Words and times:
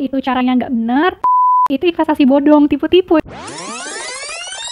itu 0.00 0.16
caranya 0.24 0.56
nggak 0.56 0.72
bener, 0.72 1.10
itu 1.68 1.84
investasi 1.92 2.24
bodong, 2.24 2.72
tipu-tipu. 2.72 3.20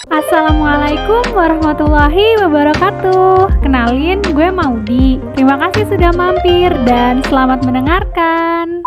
Assalamualaikum 0.09 1.21
warahmatullahi 1.37 2.41
wabarakatuh. 2.41 3.61
Kenalin, 3.61 4.25
gue 4.25 4.49
Maudi. 4.49 5.21
Terima 5.37 5.61
kasih 5.61 5.85
sudah 5.85 6.09
mampir 6.17 6.73
dan 6.89 7.21
selamat 7.29 7.61
mendengarkan. 7.61 8.81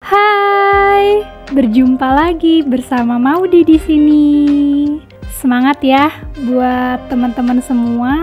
Hai, 0.00 1.28
berjumpa 1.52 2.08
lagi 2.08 2.64
bersama 2.64 3.20
Maudi 3.20 3.68
di 3.68 3.76
sini. 3.76 4.26
Semangat 5.28 5.84
ya 5.84 6.08
buat 6.48 7.12
teman-teman 7.12 7.60
semua, 7.60 8.16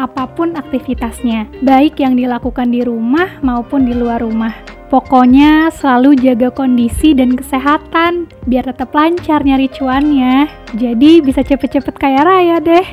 apa 0.00 0.24
pun 0.32 0.56
aktivitasnya, 0.56 1.52
baik 1.60 2.00
yang 2.00 2.16
dilakukan 2.16 2.72
di 2.72 2.80
rumah 2.80 3.36
maupun 3.44 3.84
di 3.84 3.92
luar 3.92 4.24
rumah. 4.24 4.75
Pokoknya 4.86 5.74
selalu 5.74 6.14
jaga 6.22 6.54
kondisi 6.54 7.10
dan 7.10 7.34
kesehatan 7.34 8.30
biar 8.46 8.70
tetap 8.70 8.94
lancar 8.94 9.42
nyari 9.42 9.66
cuannya. 9.66 10.46
Jadi 10.78 11.18
bisa 11.26 11.42
cepet-cepet 11.42 11.94
kaya 11.98 12.22
raya 12.22 12.56
deh. 12.62 12.86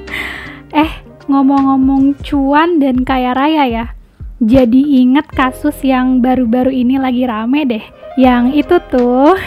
eh, 0.86 0.92
ngomong-ngomong 1.26 2.22
cuan 2.22 2.78
dan 2.78 3.02
kaya 3.02 3.34
raya 3.34 3.66
ya. 3.66 3.86
Jadi 4.38 5.02
inget 5.02 5.26
kasus 5.34 5.74
yang 5.82 6.22
baru-baru 6.22 6.70
ini 6.70 6.94
lagi 6.94 7.26
rame 7.26 7.66
deh. 7.66 7.84
Yang 8.14 8.44
itu 8.62 8.76
tuh 8.86 9.34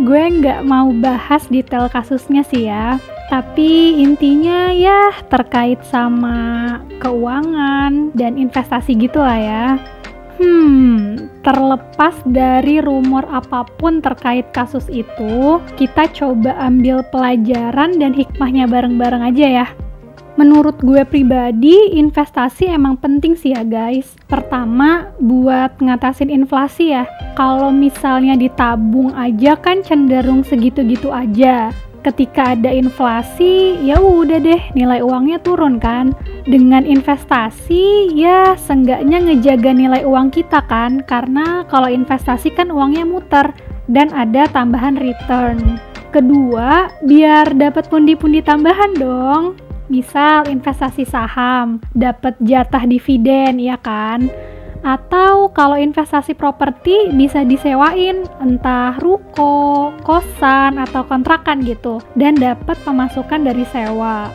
gue 0.00 0.22
nggak 0.40 0.64
mau 0.64 0.88
bahas 0.96 1.44
detail 1.52 1.84
kasusnya 1.92 2.40
sih 2.48 2.64
ya 2.64 2.96
tapi 3.28 4.00
intinya 4.00 4.72
ya 4.72 5.12
terkait 5.28 5.80
sama 5.84 6.80
keuangan 6.96 8.12
dan 8.16 8.40
investasi 8.40 8.96
gitu 8.96 9.20
lah 9.20 9.36
ya 9.36 9.66
Hmm, 10.42 11.30
terlepas 11.46 12.18
dari 12.26 12.82
rumor 12.82 13.22
apa 13.30 13.62
pun 13.78 14.02
terkait 14.02 14.50
kasus 14.50 14.90
itu, 14.90 15.62
kita 15.78 16.10
coba 16.10 16.58
ambil 16.58 17.06
pelajaran 17.14 17.94
dan 18.02 18.10
hikmahnya 18.10 18.66
bareng-bareng 18.66 19.22
aja 19.22 19.46
ya. 19.62 19.66
Menurut 20.34 20.82
gue 20.82 21.06
pribadi, 21.06 21.94
investasi 21.94 22.74
emang 22.74 22.98
penting 22.98 23.38
sih 23.38 23.54
ya 23.54 23.62
guys. 23.62 24.18
Pertama, 24.26 25.14
buat 25.22 25.78
ngatasin 25.78 26.32
inflasi 26.32 26.90
ya. 26.90 27.06
Kalau 27.38 27.70
misalnya 27.70 28.34
ditabung 28.34 29.14
aja 29.14 29.54
kan 29.54 29.86
cenderung 29.86 30.42
segitu-gitu 30.42 31.14
aja. 31.14 31.70
Ketika 32.02 32.58
ada 32.58 32.74
inflasi, 32.74 33.78
ya 33.78 34.02
udah 34.02 34.42
deh 34.42 34.62
nilai 34.74 34.98
uangnya 35.06 35.38
turun 35.38 35.78
kan. 35.78 36.10
Dengan 36.42 36.82
investasi, 36.82 38.10
ya 38.10 38.58
seenggaknya 38.58 39.22
ngejaga 39.22 39.70
nilai 39.70 40.02
uang 40.02 40.34
kita 40.34 40.66
kan. 40.66 41.06
Karena 41.06 41.62
kalau 41.70 41.86
investasi 41.86 42.50
kan 42.58 42.74
uangnya 42.74 43.06
muter 43.06 43.54
dan 43.86 44.10
ada 44.10 44.50
tambahan 44.50 44.98
return. 44.98 45.78
Kedua, 46.10 46.90
biar 47.06 47.54
dapat 47.54 47.86
pundi-pundi 47.86 48.42
tambahan 48.42 48.98
dong 48.98 49.56
misal 49.92 50.48
investasi 50.48 51.04
saham, 51.04 51.76
dapat 51.92 52.32
jatah 52.40 52.88
dividen 52.88 53.60
ya 53.60 53.76
kan? 53.76 54.32
Atau 54.82 55.54
kalau 55.54 55.78
investasi 55.78 56.34
properti 56.34 57.14
bisa 57.14 57.46
disewain 57.46 58.26
entah 58.42 58.98
ruko, 58.98 59.94
kosan 60.02 60.82
atau 60.82 61.06
kontrakan 61.06 61.62
gitu 61.62 62.02
dan 62.18 62.34
dapat 62.34 62.74
pemasukan 62.82 63.46
dari 63.46 63.62
sewa. 63.70 64.26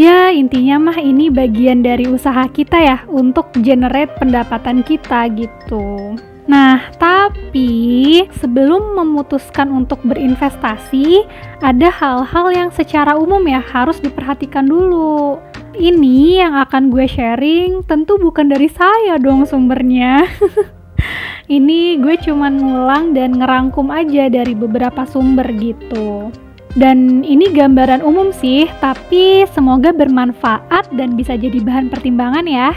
Ya, 0.00 0.32
intinya 0.32 0.80
mah 0.80 0.96
ini 0.96 1.28
bagian 1.28 1.84
dari 1.84 2.08
usaha 2.08 2.48
kita 2.48 2.80
ya 2.80 2.98
untuk 3.12 3.52
generate 3.60 4.16
pendapatan 4.16 4.80
kita 4.80 5.28
gitu. 5.36 6.16
Nah, 6.50 6.90
tapi 6.98 8.26
sebelum 8.42 8.98
memutuskan 8.98 9.70
untuk 9.70 10.02
berinvestasi, 10.02 11.22
ada 11.62 11.94
hal-hal 11.94 12.50
yang 12.50 12.70
secara 12.74 13.14
umum 13.14 13.38
ya 13.46 13.62
harus 13.62 14.02
diperhatikan 14.02 14.66
dulu. 14.66 15.38
Ini 15.78 16.42
yang 16.42 16.58
akan 16.58 16.90
gue 16.90 17.06
sharing 17.06 17.86
tentu 17.86 18.18
bukan 18.18 18.50
dari 18.50 18.66
saya 18.66 19.14
dong 19.22 19.46
sumbernya. 19.46 20.26
Ini 21.46 22.02
gue 22.02 22.18
cuman 22.18 22.58
ngulang 22.58 23.14
dan 23.14 23.38
ngerangkum 23.38 23.86
aja 23.94 24.26
dari 24.26 24.54
beberapa 24.54 25.06
sumber 25.06 25.46
gitu. 25.54 26.34
Dan 26.78 27.26
ini 27.26 27.50
gambaran 27.50 28.06
umum 28.06 28.30
sih, 28.30 28.70
tapi 28.78 29.42
semoga 29.50 29.90
bermanfaat 29.90 30.94
dan 30.94 31.18
bisa 31.18 31.34
jadi 31.34 31.58
bahan 31.58 31.90
pertimbangan 31.90 32.46
ya. 32.46 32.70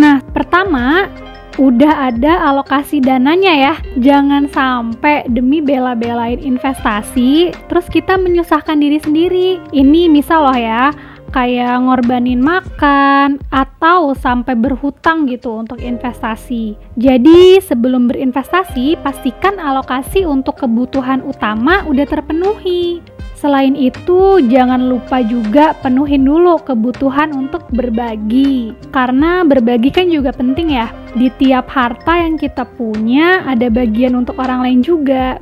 Nah, 0.00 0.24
pertama, 0.32 1.12
udah 1.58 2.14
ada 2.14 2.48
alokasi 2.48 3.02
dananya 3.02 3.52
ya. 3.52 3.74
Jangan 3.98 4.46
sampai 4.48 5.26
demi 5.28 5.58
bela-belain 5.58 6.38
investasi, 6.38 7.52
terus 7.66 7.90
kita 7.90 8.14
menyusahkan 8.16 8.78
diri 8.78 8.98
sendiri. 9.02 9.48
Ini 9.74 10.06
misal 10.06 10.46
loh 10.46 10.58
ya, 10.58 10.94
kayak 11.34 11.84
ngorbanin 11.84 12.40
makan 12.40 13.42
atau 13.52 14.16
sampai 14.16 14.56
berhutang 14.56 15.28
gitu 15.28 15.60
untuk 15.60 15.82
investasi. 15.82 16.78
Jadi 16.96 17.60
sebelum 17.60 18.08
berinvestasi, 18.08 18.96
pastikan 19.02 19.60
alokasi 19.60 20.24
untuk 20.24 20.62
kebutuhan 20.62 21.20
utama 21.26 21.84
udah 21.84 22.06
terpenuhi. 22.08 23.02
Selain 23.38 23.78
itu, 23.78 24.42
jangan 24.50 24.90
lupa 24.90 25.22
juga 25.22 25.70
penuhin 25.78 26.26
dulu 26.26 26.58
kebutuhan 26.58 27.30
untuk 27.30 27.70
berbagi. 27.70 28.74
Karena 28.90 29.46
berbagi 29.46 29.94
kan 29.94 30.10
juga 30.10 30.34
penting 30.34 30.74
ya. 30.74 30.90
Di 31.14 31.30
tiap 31.38 31.70
harta 31.70 32.18
yang 32.18 32.34
kita 32.34 32.66
punya 32.66 33.46
ada 33.46 33.70
bagian 33.70 34.18
untuk 34.18 34.42
orang 34.42 34.66
lain 34.66 34.80
juga. 34.82 35.38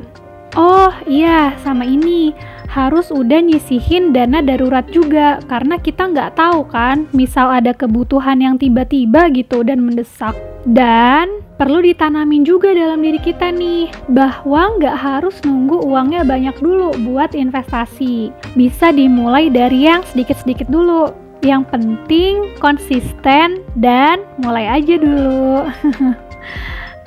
Oh 0.53 0.93
iya, 1.09 1.57
sama 1.65 1.89
ini 1.89 2.37
harus 2.69 3.09
udah 3.09 3.41
nyisihin 3.41 4.13
dana 4.13 4.45
darurat 4.45 4.85
juga 4.93 5.41
karena 5.49 5.81
kita 5.81 6.13
nggak 6.13 6.37
tahu 6.37 6.69
kan 6.69 7.09
misal 7.17 7.49
ada 7.49 7.73
kebutuhan 7.73 8.37
yang 8.37 8.61
tiba-tiba 8.61 9.33
gitu 9.33 9.65
dan 9.65 9.81
mendesak 9.81 10.37
dan 10.69 11.46
perlu 11.57 11.81
ditanamin 11.81 12.45
juga 12.45 12.77
dalam 12.77 13.01
diri 13.01 13.21
kita 13.21 13.49
nih 13.53 13.89
bahwa 14.13 14.77
nggak 14.77 14.97
harus 14.97 15.41
nunggu 15.43 15.81
uangnya 15.89 16.23
banyak 16.23 16.57
dulu 16.61 16.93
buat 17.09 17.33
investasi 17.33 18.33
bisa 18.57 18.93
dimulai 18.93 19.49
dari 19.49 19.89
yang 19.89 20.05
sedikit-sedikit 20.05 20.69
dulu 20.69 21.13
yang 21.45 21.65
penting 21.69 22.57
konsisten 22.61 23.61
dan 23.77 24.21
mulai 24.41 24.81
aja 24.81 25.01
dulu 25.01 25.65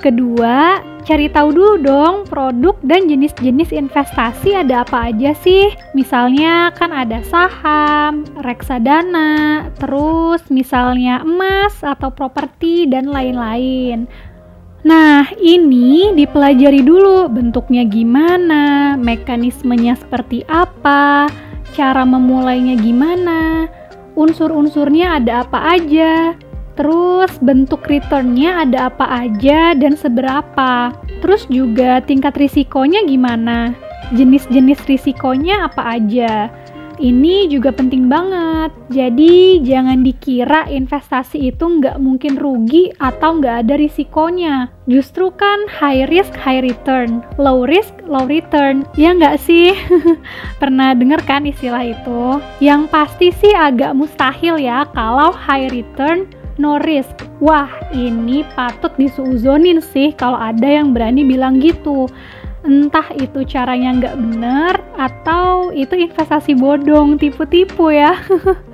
Kedua, 0.00 0.80
cari 1.04 1.28
tahu 1.28 1.52
dulu 1.52 1.74
dong 1.84 2.24
produk 2.24 2.72
dan 2.80 3.04
jenis-jenis 3.04 3.68
investasi 3.68 4.56
ada 4.56 4.80
apa 4.80 5.12
aja 5.12 5.36
sih. 5.36 5.76
Misalnya 5.92 6.72
kan 6.72 6.88
ada 6.88 7.20
saham, 7.20 8.24
reksadana, 8.40 9.68
terus 9.76 10.40
misalnya 10.48 11.20
emas 11.20 11.84
atau 11.84 12.08
properti 12.08 12.88
dan 12.88 13.12
lain-lain. 13.12 14.08
Nah, 14.80 15.28
ini 15.36 16.16
dipelajari 16.16 16.80
dulu 16.80 17.28
bentuknya 17.28 17.84
gimana, 17.84 18.96
mekanismenya 18.96 20.00
seperti 20.00 20.40
apa, 20.48 21.28
cara 21.76 22.02
memulainya 22.08 22.80
gimana, 22.80 23.68
unsur-unsurnya 24.16 25.20
ada 25.20 25.44
apa 25.44 25.76
aja, 25.76 26.32
Terus 26.80 27.36
bentuk 27.44 27.84
returnnya 27.84 28.64
ada 28.64 28.88
apa 28.88 29.04
aja 29.28 29.76
dan 29.76 30.00
seberapa. 30.00 30.96
Terus 31.20 31.44
juga 31.52 32.00
tingkat 32.00 32.40
risikonya 32.40 33.04
gimana. 33.04 33.76
Jenis-jenis 34.16 34.80
risikonya 34.88 35.68
apa 35.68 36.00
aja. 36.00 36.48
Ini 37.00 37.48
juga 37.48 37.72
penting 37.72 38.12
banget. 38.12 38.76
Jadi 38.92 39.64
jangan 39.64 40.04
dikira 40.04 40.68
investasi 40.68 41.48
itu 41.48 41.64
nggak 41.64 41.96
mungkin 41.96 42.36
rugi 42.36 42.92
atau 43.00 43.40
nggak 43.40 43.64
ada 43.64 43.80
risikonya. 43.80 44.68
Justru 44.84 45.32
kan 45.32 45.64
high 45.72 46.04
risk, 46.12 46.36
high 46.36 46.60
return. 46.60 47.24
Low 47.40 47.64
risk, 47.64 47.96
low 48.04 48.28
return. 48.28 48.84
Ya 49.00 49.16
nggak 49.16 49.40
sih? 49.40 49.72
Pernah 50.60 50.92
denger 50.92 51.24
kan 51.24 51.48
istilah 51.48 51.88
itu? 51.88 52.36
Yang 52.60 52.92
pasti 52.92 53.32
sih 53.32 53.56
agak 53.56 53.96
mustahil 53.96 54.60
ya 54.60 54.84
kalau 54.92 55.32
high 55.32 55.72
return 55.72 56.28
no 56.60 56.76
risk. 56.84 57.24
Wah, 57.40 57.72
ini 57.96 58.44
patut 58.52 58.92
disuuzonin 59.00 59.80
sih 59.80 60.12
kalau 60.12 60.36
ada 60.36 60.68
yang 60.68 60.92
berani 60.92 61.24
bilang 61.24 61.64
gitu. 61.64 62.12
Entah 62.60 63.08
itu 63.16 63.40
caranya 63.48 63.96
nggak 63.96 64.16
bener 64.20 64.74
atau 65.00 65.72
itu 65.72 65.96
investasi 65.96 66.52
bodong, 66.56 67.16
tipu-tipu 67.16 67.88
ya. 67.88 68.20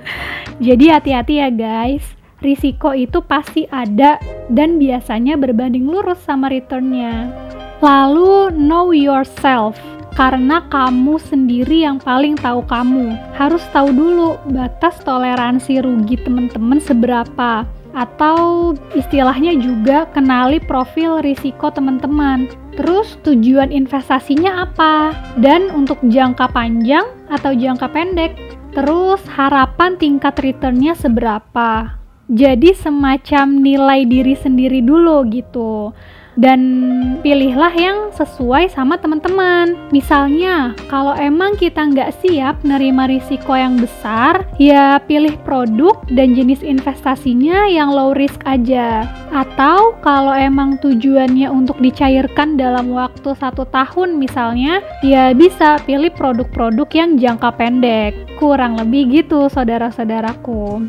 Jadi 0.67 0.91
hati-hati 0.91 1.33
ya 1.39 1.49
guys. 1.49 2.03
Risiko 2.37 2.93
itu 2.93 3.17
pasti 3.25 3.65
ada 3.73 4.21
dan 4.51 4.77
biasanya 4.77 5.39
berbanding 5.39 5.89
lurus 5.89 6.21
sama 6.21 6.53
returnnya. 6.53 7.33
Lalu 7.81 8.53
know 8.53 8.93
yourself 8.93 9.79
karena 10.17 10.65
kamu 10.73 11.21
sendiri 11.21 11.85
yang 11.85 12.01
paling 12.01 12.33
tahu 12.37 12.65
kamu. 12.65 13.13
Harus 13.37 13.61
tahu 13.69 13.93
dulu 13.93 14.37
batas 14.49 14.97
toleransi 15.05 15.81
rugi 15.85 16.17
teman-teman 16.21 16.81
seberapa. 16.81 17.65
atau 17.97 18.77
istilahnya 18.93 19.57
juga 19.57 20.05
kenali 20.13 20.61
profil 20.61 21.17
risiko 21.25 21.73
teman-teman. 21.73 22.45
Terus 22.77 23.17
tujuan 23.25 23.73
investasinya 23.73 24.69
apa? 24.69 25.11
Dan 25.41 25.73
untuk 25.73 25.97
jangka 26.05 26.53
panjang 26.53 27.09
atau 27.27 27.51
jangka 27.51 27.89
pendek? 27.89 28.37
Terus 28.77 29.19
harapan 29.33 29.97
tingkat 29.97 30.37
returnnya 30.37 30.93
seberapa? 30.93 31.97
Jadi 32.29 32.77
semacam 32.77 33.45
nilai 33.57 34.05
diri 34.05 34.37
sendiri 34.37 34.85
dulu 34.85 35.25
gitu 35.33 35.95
dan 36.37 36.61
pilihlah 37.25 37.73
yang 37.73 38.13
sesuai 38.13 38.69
sama 38.71 38.95
teman-teman. 39.01 39.73
Misalnya, 39.89 40.77
kalau 40.87 41.17
emang 41.17 41.57
kita 41.57 41.81
nggak 41.81 42.13
siap 42.23 42.61
nerima 42.61 43.09
risiko 43.09 43.57
yang 43.57 43.75
besar, 43.75 44.45
ya 44.61 45.01
pilih 45.03 45.33
produk 45.41 45.97
dan 46.13 46.37
jenis 46.37 46.61
investasinya 46.61 47.65
yang 47.67 47.89
low 47.89 48.13
risk 48.13 48.39
aja. 48.45 49.09
Atau 49.33 49.97
kalau 50.05 50.31
emang 50.31 50.77
tujuannya 50.79 51.49
untuk 51.49 51.81
dicairkan 51.81 52.55
dalam 52.55 52.93
waktu 52.93 53.33
satu 53.35 53.65
tahun 53.73 54.21
misalnya, 54.21 54.79
ya 55.01 55.33
bisa 55.33 55.81
pilih 55.83 56.13
produk-produk 56.13 56.87
yang 56.93 57.17
jangka 57.17 57.49
pendek. 57.57 58.13
Kurang 58.37 58.77
lebih 58.77 59.25
gitu 59.25 59.49
saudara-saudaraku. 59.49 60.85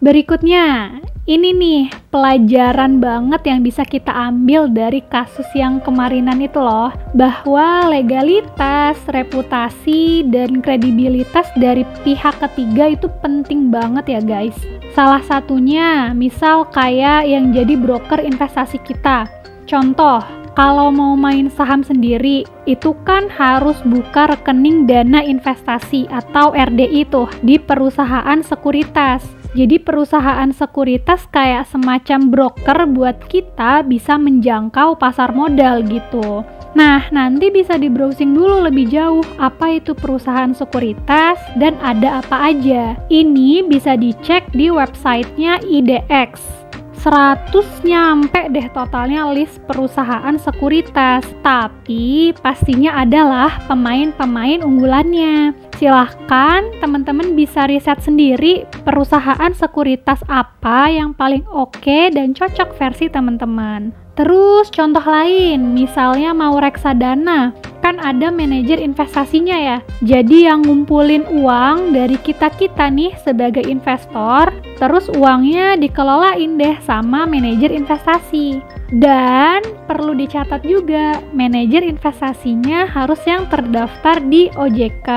Berikutnya, 0.00 0.96
ini 1.28 1.52
nih 1.52 1.82
pelajaran 2.08 2.96
banget 2.96 3.42
yang 3.44 3.60
bisa 3.60 3.84
kita 3.84 4.08
ambil 4.08 4.72
dari 4.72 5.04
kasus 5.04 5.46
yang 5.52 5.76
kemarinan 5.84 6.40
itu 6.40 6.56
loh, 6.56 6.90
bahwa 7.12 7.92
legalitas, 7.92 8.96
reputasi, 9.12 10.24
dan 10.32 10.64
kredibilitas 10.64 11.46
dari 11.60 11.84
pihak 12.02 12.40
ketiga 12.40 12.96
itu 12.96 13.06
penting 13.20 13.68
banget 13.68 14.18
ya 14.18 14.20
guys. 14.24 14.56
Salah 14.96 15.22
satunya, 15.22 16.10
misal 16.16 16.66
kayak 16.72 17.28
yang 17.28 17.54
jadi 17.54 17.78
broker 17.78 18.18
investasi 18.18 18.82
kita. 18.82 19.28
Contoh, 19.70 20.18
kalau 20.58 20.90
mau 20.90 21.14
main 21.14 21.46
saham 21.46 21.86
sendiri, 21.86 22.42
itu 22.66 22.90
kan 23.06 23.30
harus 23.30 23.78
buka 23.86 24.34
rekening 24.34 24.82
dana 24.82 25.22
investasi 25.22 26.10
atau 26.10 26.50
RDI 26.50 27.06
tuh 27.06 27.30
di 27.46 27.54
perusahaan 27.54 28.42
sekuritas. 28.42 29.39
Jadi 29.50 29.82
perusahaan 29.82 30.46
sekuritas 30.54 31.26
kayak 31.26 31.66
semacam 31.66 32.30
broker 32.30 32.78
buat 32.86 33.18
kita 33.26 33.82
bisa 33.82 34.14
menjangkau 34.14 34.94
pasar 34.94 35.34
modal 35.34 35.82
gitu. 35.82 36.46
Nah, 36.70 37.10
nanti 37.10 37.50
bisa 37.50 37.74
di 37.74 37.90
browsing 37.90 38.30
dulu 38.30 38.62
lebih 38.62 38.86
jauh 38.94 39.26
apa 39.42 39.82
itu 39.82 39.90
perusahaan 39.90 40.54
sekuritas 40.54 41.42
dan 41.58 41.74
ada 41.82 42.22
apa 42.22 42.54
aja. 42.54 42.94
Ini 43.10 43.66
bisa 43.66 43.98
dicek 43.98 44.46
di 44.54 44.70
websitenya 44.70 45.58
IDX. 45.66 46.59
100 47.00 47.80
nyampe 47.80 48.52
deh 48.52 48.68
totalnya 48.76 49.24
list 49.32 49.56
perusahaan 49.64 50.36
sekuritas. 50.36 51.24
Tapi 51.40 52.36
pastinya 52.44 53.00
adalah 53.00 53.56
pemain-pemain 53.64 54.60
unggulannya. 54.60 55.56
Silahkan 55.80 56.60
teman-teman 56.84 57.32
bisa 57.32 57.64
riset 57.64 58.04
sendiri 58.04 58.68
perusahaan 58.84 59.48
sekuritas 59.56 60.20
apa 60.28 60.92
yang 60.92 61.16
paling 61.16 61.40
oke 61.48 61.72
okay 61.80 62.12
dan 62.12 62.36
cocok 62.36 62.76
versi 62.76 63.08
teman-teman. 63.08 63.96
Terus 64.20 64.68
contoh 64.68 65.00
lain, 65.00 65.72
misalnya 65.72 66.36
mau 66.36 66.60
reksadana, 66.60 67.56
kan 67.90 67.98
ada 67.98 68.30
manajer 68.30 68.78
investasinya 68.78 69.58
ya. 69.58 69.78
Jadi 70.06 70.46
yang 70.46 70.62
ngumpulin 70.62 71.26
uang 71.26 71.90
dari 71.90 72.14
kita-kita 72.22 72.86
nih 72.86 73.18
sebagai 73.26 73.66
investor, 73.66 74.54
terus 74.78 75.10
uangnya 75.10 75.74
dikelolain 75.74 76.54
deh 76.54 76.78
sama 76.86 77.26
manajer 77.26 77.74
investasi. 77.74 78.62
Dan 78.94 79.66
perlu 79.90 80.14
dicatat 80.14 80.62
juga, 80.62 81.18
manajer 81.34 81.82
investasinya 81.82 82.86
harus 82.86 83.18
yang 83.26 83.50
terdaftar 83.50 84.22
di 84.22 84.50
OJK. 84.54 85.10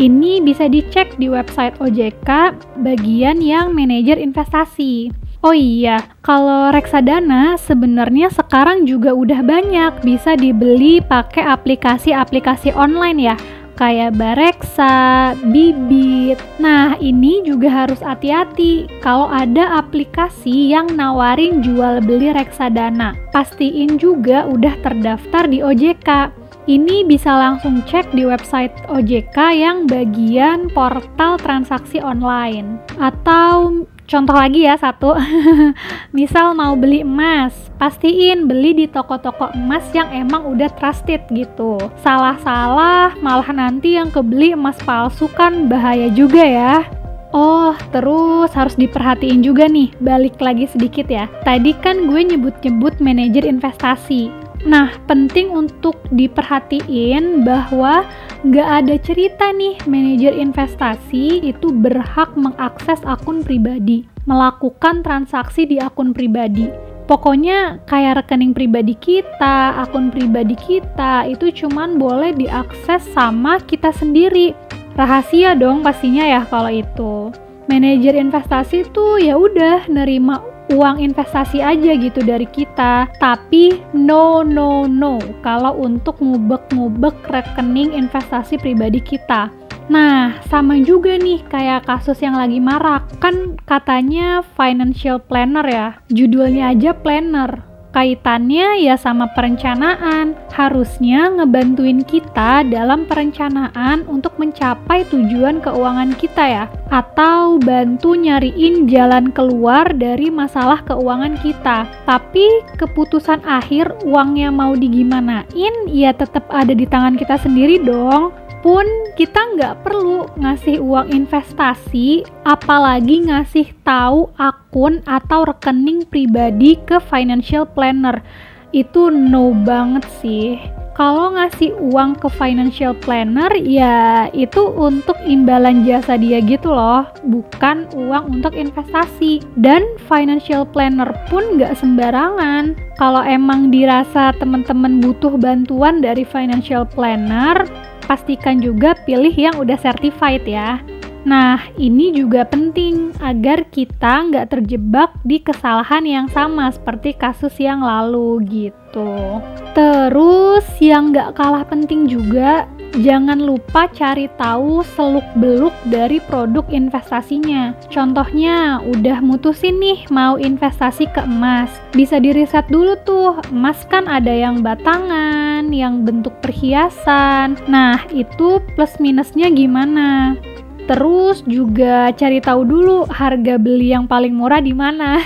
Ini 0.00 0.40
bisa 0.40 0.64
dicek 0.64 1.20
di 1.20 1.28
website 1.28 1.76
OJK 1.76 2.56
bagian 2.80 3.44
yang 3.44 3.76
manajer 3.76 4.16
investasi. 4.16 5.23
Oh 5.44 5.52
iya, 5.52 6.00
kalau 6.24 6.72
reksadana 6.72 7.60
sebenarnya 7.60 8.32
sekarang 8.32 8.88
juga 8.88 9.12
udah 9.12 9.44
banyak 9.44 10.00
bisa 10.00 10.40
dibeli 10.40 11.04
pakai 11.04 11.44
aplikasi-aplikasi 11.44 12.72
online 12.72 13.20
ya 13.20 13.36
kayak 13.76 14.16
Bareksa, 14.16 15.34
Bibit. 15.52 16.40
Nah, 16.56 16.96
ini 16.96 17.44
juga 17.44 17.84
harus 17.84 18.00
hati-hati 18.00 18.88
kalau 19.04 19.28
ada 19.28 19.84
aplikasi 19.84 20.72
yang 20.72 20.88
nawarin 20.96 21.60
jual 21.60 22.00
beli 22.00 22.32
reksadana. 22.32 23.12
Pastiin 23.34 24.00
juga 24.00 24.48
udah 24.48 24.80
terdaftar 24.80 25.44
di 25.50 25.60
OJK. 25.60 26.40
Ini 26.64 27.04
bisa 27.04 27.36
langsung 27.36 27.84
cek 27.84 28.16
di 28.16 28.24
website 28.24 28.72
OJK 28.88 29.36
yang 29.52 29.84
bagian 29.84 30.72
portal 30.72 31.36
transaksi 31.36 32.00
online 32.00 32.80
atau 32.96 33.84
Contoh 34.04 34.36
lagi 34.36 34.68
ya 34.68 34.76
satu, 34.76 35.16
misal 36.18 36.52
mau 36.52 36.76
beli 36.76 37.00
emas, 37.00 37.56
pastiin 37.80 38.44
beli 38.44 38.76
di 38.76 38.84
toko-toko 38.84 39.48
emas 39.56 39.80
yang 39.96 40.12
emang 40.12 40.44
udah 40.44 40.68
trusted 40.76 41.24
gitu. 41.32 41.80
Salah-salah 42.04 43.16
malah 43.24 43.48
nanti 43.48 43.96
yang 43.96 44.12
kebeli 44.12 44.52
emas 44.52 44.76
palsu 44.84 45.24
kan 45.32 45.72
bahaya 45.72 46.12
juga 46.12 46.44
ya. 46.44 46.84
Oh, 47.32 47.72
terus 47.90 48.52
harus 48.52 48.76
diperhatiin 48.76 49.40
juga 49.40 49.66
nih, 49.72 49.90
balik 49.98 50.36
lagi 50.36 50.68
sedikit 50.68 51.08
ya. 51.08 51.24
Tadi 51.42 51.72
kan 51.80 52.04
gue 52.04 52.20
nyebut-nyebut 52.28 53.00
manajer 53.00 53.48
investasi. 53.48 54.43
Nah, 54.64 54.96
penting 55.04 55.52
untuk 55.52 56.00
diperhatiin 56.08 57.44
bahwa 57.44 58.08
nggak 58.48 58.68
ada 58.80 58.96
cerita 58.96 59.52
nih 59.52 59.76
manajer 59.84 60.32
investasi 60.40 61.44
itu 61.44 61.68
berhak 61.68 62.32
mengakses 62.32 63.00
akun 63.04 63.44
pribadi, 63.44 64.08
melakukan 64.24 65.04
transaksi 65.04 65.68
di 65.68 65.76
akun 65.76 66.16
pribadi. 66.16 66.72
Pokoknya 67.04 67.84
kayak 67.84 68.24
rekening 68.24 68.56
pribadi 68.56 68.96
kita, 68.96 69.76
akun 69.84 70.08
pribadi 70.08 70.56
kita 70.56 71.28
itu 71.28 71.52
cuman 71.52 72.00
boleh 72.00 72.32
diakses 72.32 73.04
sama 73.12 73.60
kita 73.60 73.92
sendiri. 73.92 74.56
Rahasia 74.96 75.52
dong 75.52 75.84
pastinya 75.84 76.24
ya 76.24 76.40
kalau 76.48 76.72
itu. 76.72 77.28
Manajer 77.68 78.16
investasi 78.16 78.88
tuh 78.96 79.20
ya 79.20 79.36
udah 79.36 79.84
nerima 79.92 80.40
uang 80.72 81.02
investasi 81.02 81.60
aja 81.60 81.92
gitu 81.98 82.24
dari 82.24 82.48
kita 82.48 83.10
tapi 83.20 83.84
no 83.92 84.40
no 84.40 84.88
no 84.88 85.20
kalau 85.44 85.76
untuk 85.76 86.16
ngubek-ngubek 86.22 87.16
rekening 87.28 87.92
investasi 87.92 88.56
pribadi 88.56 89.02
kita 89.02 89.52
Nah, 89.84 90.40
sama 90.48 90.80
juga 90.80 91.20
nih 91.20 91.44
kayak 91.52 91.84
kasus 91.84 92.16
yang 92.24 92.40
lagi 92.40 92.56
marak. 92.56 93.04
Kan 93.20 93.60
katanya 93.68 94.40
financial 94.56 95.20
planner 95.20 95.66
ya. 95.68 95.88
Judulnya 96.08 96.72
aja 96.72 96.96
planner 96.96 97.73
kaitannya 97.94 98.82
ya 98.82 98.98
sama 98.98 99.30
perencanaan. 99.30 100.34
Harusnya 100.50 101.30
ngebantuin 101.30 102.02
kita 102.02 102.66
dalam 102.66 103.06
perencanaan 103.06 104.02
untuk 104.10 104.34
mencapai 104.36 105.06
tujuan 105.08 105.62
keuangan 105.62 106.18
kita 106.18 106.44
ya. 106.44 106.64
Atau 106.90 107.62
bantu 107.62 108.18
nyariin 108.18 108.90
jalan 108.90 109.30
keluar 109.30 109.94
dari 109.94 110.28
masalah 110.28 110.82
keuangan 110.82 111.38
kita. 111.38 111.86
Tapi 112.02 112.66
keputusan 112.74 113.46
akhir 113.46 114.02
uangnya 114.02 114.50
mau 114.50 114.74
digimanain 114.74 115.74
ya 115.86 116.10
tetap 116.10 116.50
ada 116.50 116.74
di 116.74 116.84
tangan 116.84 117.14
kita 117.14 117.38
sendiri 117.38 117.78
dong 117.78 118.43
pun 118.64 118.88
kita 119.12 119.36
nggak 119.60 119.84
perlu 119.84 120.24
ngasih 120.40 120.80
uang 120.80 121.12
investasi, 121.12 122.24
apalagi 122.48 123.28
ngasih 123.28 123.76
tahu 123.84 124.32
akun 124.40 125.04
atau 125.04 125.44
rekening 125.44 126.08
pribadi 126.08 126.80
ke 126.80 126.96
financial 126.96 127.68
planner. 127.68 128.24
Itu 128.72 129.12
no 129.12 129.52
banget 129.52 130.08
sih. 130.24 130.56
Kalau 130.94 131.34
ngasih 131.34 131.74
uang 131.74 132.22
ke 132.22 132.30
financial 132.30 132.94
planner 132.94 133.50
ya 133.58 134.30
itu 134.30 134.62
untuk 134.78 135.18
imbalan 135.26 135.82
jasa 135.82 136.14
dia 136.14 136.38
gitu 136.38 136.70
loh, 136.70 137.04
bukan 137.26 137.90
uang 137.98 138.40
untuk 138.40 138.54
investasi. 138.54 139.42
Dan 139.58 139.84
financial 140.06 140.62
planner 140.64 141.10
pun 141.26 141.60
nggak 141.60 141.76
sembarangan. 141.76 142.78
Kalau 142.94 143.26
emang 143.26 143.74
dirasa 143.74 144.30
teman-teman 144.38 145.02
butuh 145.02 145.34
bantuan 145.34 145.98
dari 145.98 146.22
financial 146.22 146.86
planner, 146.86 147.66
pastikan 148.06 148.60
juga 148.60 148.94
pilih 149.04 149.32
yang 149.32 149.56
udah 149.58 149.76
certified 149.80 150.44
ya. 150.46 150.80
Nah, 151.24 151.72
ini 151.80 152.12
juga 152.12 152.44
penting 152.44 153.16
agar 153.24 153.64
kita 153.72 154.28
nggak 154.28 154.52
terjebak 154.52 155.16
di 155.24 155.40
kesalahan 155.40 156.04
yang 156.04 156.28
sama 156.28 156.68
seperti 156.68 157.16
kasus 157.16 157.56
yang 157.56 157.80
lalu 157.80 158.44
gitu. 158.44 159.40
Terus 159.72 160.68
yang 160.78 161.10
nggak 161.10 161.34
kalah 161.34 161.64
penting 161.64 162.06
juga, 162.06 162.68
jangan 163.00 163.42
lupa 163.42 163.90
cari 163.90 164.30
tahu 164.38 164.84
seluk-beluk 164.94 165.74
dari 165.88 166.22
produk 166.22 166.62
investasinya. 166.70 167.74
Contohnya, 167.90 168.84
udah 168.84 169.18
mutusin 169.18 169.80
nih 169.82 170.06
mau 170.12 170.38
investasi 170.38 171.10
ke 171.10 171.24
emas. 171.26 171.72
Bisa 171.96 172.20
diriset 172.22 172.68
dulu 172.70 172.94
tuh, 173.02 173.40
emas 173.50 173.82
kan 173.88 174.06
ada 174.06 174.30
yang 174.30 174.62
batangan, 174.62 175.72
yang 175.74 176.06
bentuk 176.06 176.36
perhiasan. 176.38 177.58
Nah, 177.66 177.98
itu 178.14 178.62
plus 178.76 179.00
minusnya 179.02 179.50
gimana? 179.50 180.38
Terus 180.84 181.40
juga 181.48 182.12
cari 182.12 182.44
tahu 182.44 182.60
dulu 182.68 183.08
harga 183.08 183.56
beli 183.56 183.96
yang 183.96 184.04
paling 184.04 184.36
murah 184.36 184.60
di 184.60 184.76
mana. 184.76 185.16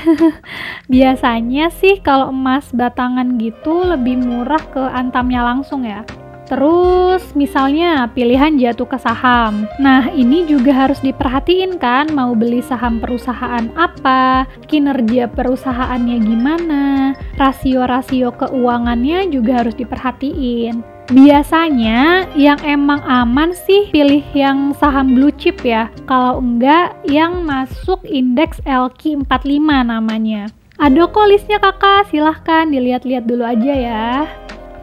Biasanya 0.93 1.75
sih 1.75 1.99
kalau 1.99 2.31
emas 2.31 2.71
batangan 2.71 3.43
gitu 3.43 3.83
lebih 3.83 4.23
murah 4.23 4.62
ke 4.71 4.83
antamnya 4.95 5.43
langsung 5.43 5.83
ya. 5.83 6.07
Terus 6.49 7.37
misalnya 7.37 8.09
pilihan 8.09 8.57
jatuh 8.57 8.88
ke 8.88 8.97
saham. 8.97 9.69
Nah, 9.77 10.09
ini 10.09 10.49
juga 10.49 10.73
harus 10.73 10.97
diperhatiin 11.05 11.77
kan 11.77 12.09
mau 12.17 12.33
beli 12.33 12.65
saham 12.65 13.05
perusahaan 13.05 13.69
apa, 13.77 14.49
kinerja 14.65 15.29
perusahaannya 15.29 16.17
gimana, 16.25 17.12
rasio-rasio 17.37 18.33
keuangannya 18.33 19.29
juga 19.29 19.61
harus 19.61 19.77
diperhatiin. 19.77 20.98
Biasanya 21.09 22.29
yang 22.37 22.61
emang 22.61 23.00
aman 23.09 23.57
sih 23.57 23.88
pilih 23.88 24.21
yang 24.37 24.77
saham 24.77 25.17
blue 25.17 25.33
chip 25.33 25.65
ya. 25.65 25.88
Kalau 26.05 26.45
enggak 26.45 26.93
yang 27.09 27.49
masuk 27.49 28.05
indeks 28.05 28.61
LQ45 28.69 29.88
namanya. 29.88 30.53
Ada 30.77 31.11
kok 31.11 31.27
listnya 31.27 31.59
kakak, 31.59 32.12
silahkan 32.12 32.69
dilihat-lihat 32.71 33.25
dulu 33.25 33.43
aja 33.43 33.75
ya. 33.75 34.29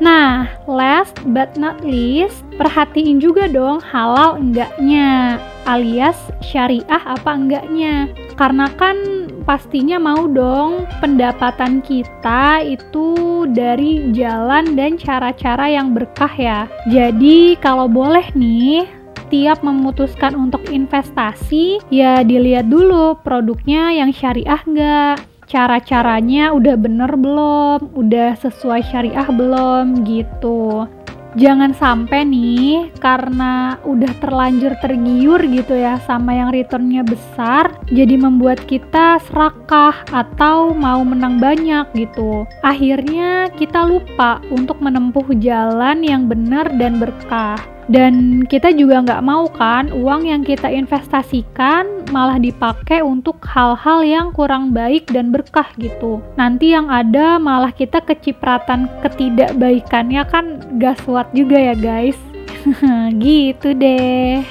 Nah, 0.04 0.52
last 0.68 1.16
but 1.32 1.56
not 1.56 1.80
least, 1.80 2.44
perhatiin 2.60 3.24
juga 3.24 3.48
dong 3.48 3.80
halal 3.80 4.36
enggaknya, 4.36 5.40
alias 5.64 6.20
syariah 6.44 7.00
apa 7.06 7.32
enggaknya. 7.32 8.12
Karena 8.36 8.68
kan 8.76 9.15
pastinya 9.46 10.02
mau 10.02 10.26
dong 10.26 10.90
pendapatan 11.00 11.80
kita 11.86 12.66
itu 12.66 13.46
dari 13.54 14.12
jalan 14.12 14.74
dan 14.74 14.98
cara-cara 14.98 15.70
yang 15.70 15.94
berkah 15.94 16.34
ya. 16.34 16.66
Jadi 16.90 17.56
kalau 17.62 17.86
boleh 17.86 18.26
nih, 18.34 18.90
tiap 19.30 19.62
memutuskan 19.62 20.34
untuk 20.34 20.66
investasi, 20.70 21.80
ya 21.94 22.26
dilihat 22.26 22.68
dulu 22.68 23.18
produknya 23.22 23.94
yang 23.94 24.10
syariah 24.10 24.62
enggak 24.66 25.22
cara-caranya 25.46 26.52
udah 26.58 26.76
bener 26.76 27.12
belum, 27.14 27.94
udah 27.94 28.34
sesuai 28.42 28.82
syariah 28.90 29.30
belum 29.30 30.02
gitu. 30.04 30.90
Jangan 31.36 31.76
sampai 31.76 32.24
nih 32.24 32.96
karena 33.04 33.76
udah 33.84 34.08
terlanjur 34.24 34.72
tergiur 34.80 35.44
gitu 35.44 35.76
ya 35.76 36.00
sama 36.08 36.32
yang 36.32 36.56
returnnya 36.56 37.04
besar 37.04 37.76
jadi 37.92 38.16
membuat 38.16 38.64
kita 38.64 39.20
serakah 39.28 40.08
atau 40.16 40.72
mau 40.72 41.04
menang 41.04 41.44
banyak 41.44 41.92
gitu. 41.92 42.48
Akhirnya 42.64 43.52
kita 43.52 43.84
lupa 43.84 44.40
untuk 44.48 44.80
menempuh 44.80 45.28
jalan 45.44 46.08
yang 46.08 46.32
benar 46.32 46.72
dan 46.80 47.04
berkah 47.04 47.75
dan 47.86 48.46
kita 48.50 48.74
juga 48.74 49.06
nggak 49.06 49.24
mau 49.26 49.46
kan 49.50 49.94
uang 49.94 50.26
yang 50.26 50.42
kita 50.42 50.70
investasikan 50.70 52.10
malah 52.10 52.42
dipakai 52.42 53.06
untuk 53.06 53.38
hal-hal 53.46 54.02
yang 54.02 54.28
kurang 54.34 54.74
baik 54.74 55.06
dan 55.14 55.30
berkah 55.30 55.70
gitu. 55.78 56.22
Nanti 56.38 56.74
yang 56.74 56.90
ada 56.90 57.38
malah 57.38 57.70
kita 57.70 58.02
kecipratan 58.02 58.90
ketidakbaikannya 59.06 60.24
kan 60.26 60.46
gaswat 60.82 61.30
juga 61.38 61.58
ya 61.62 61.76
guys. 61.78 62.18
Gitu 63.22 63.78
deh. 63.78 64.42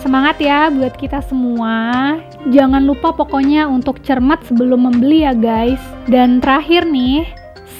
Semangat 0.00 0.40
ya 0.40 0.72
buat 0.72 0.96
kita 0.96 1.20
semua. 1.28 2.16
Jangan 2.48 2.80
lupa 2.88 3.12
pokoknya 3.12 3.68
untuk 3.68 4.00
cermat 4.00 4.40
sebelum 4.48 4.88
membeli 4.88 5.28
ya 5.28 5.36
guys. 5.36 5.80
Dan 6.08 6.40
terakhir 6.40 6.88
nih 6.88 7.28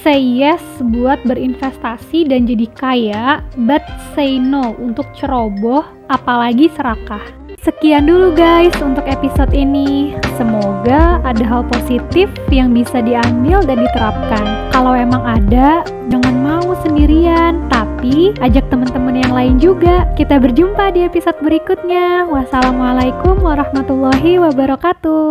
say 0.01 0.21
yes 0.21 0.63
buat 0.81 1.21
berinvestasi 1.29 2.29
dan 2.33 2.49
jadi 2.49 2.67
kaya, 2.77 3.27
but 3.69 3.85
say 4.17 4.41
no 4.41 4.73
untuk 4.81 5.07
ceroboh, 5.17 5.85
apalagi 6.09 6.73
serakah. 6.73 7.23
Sekian 7.61 8.09
dulu 8.09 8.33
guys 8.33 8.73
untuk 8.81 9.05
episode 9.05 9.53
ini. 9.53 10.17
Semoga 10.41 11.21
ada 11.21 11.45
hal 11.45 11.69
positif 11.69 12.33
yang 12.49 12.73
bisa 12.73 13.05
diambil 13.05 13.61
dan 13.61 13.85
diterapkan. 13.85 14.73
Kalau 14.73 14.97
emang 14.97 15.21
ada, 15.21 15.85
jangan 16.09 16.41
mau 16.41 16.73
sendirian, 16.81 17.61
tapi 17.69 18.33
ajak 18.41 18.65
teman-teman 18.73 19.21
yang 19.21 19.33
lain 19.37 19.55
juga. 19.61 20.09
Kita 20.17 20.41
berjumpa 20.41 20.97
di 20.97 21.05
episode 21.05 21.37
berikutnya. 21.45 22.25
Wassalamualaikum 22.33 23.45
warahmatullahi 23.45 24.41
wabarakatuh. 24.41 25.31